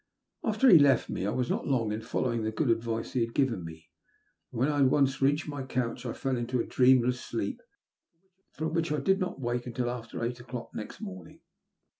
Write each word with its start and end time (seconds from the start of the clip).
After 0.43 0.67
he 0.67 0.79
left 0.79 1.11
me, 1.11 1.27
I 1.27 1.29
was 1.29 1.47
not 1.47 1.67
long 1.67 1.91
in 1.91 2.01
following 2.01 2.41
the 2.41 2.51
good 2.51 2.71
advice 2.71 3.13
he 3.13 3.21
had 3.21 3.35
given 3.35 3.63
me; 3.63 3.91
and 4.51 4.57
when 4.59 4.67
I 4.67 4.77
had 4.77 4.89
once 4.89 5.21
reached 5.21 5.47
my 5.47 5.63
couch, 5.63 6.05
fell 6.07 6.35
into 6.37 6.59
a 6.59 6.63
dreamless 6.65 7.23
sleep, 7.23 7.61
from 8.51 8.73
which 8.73 8.91
I 8.91 8.97
did 8.97 9.19
not 9.19 9.39
wake 9.39 9.67
until 9.67 9.91
after 9.91 10.23
eight 10.23 10.39
o'clock 10.39 10.73
next 10.73 11.01
morning. 11.01 11.41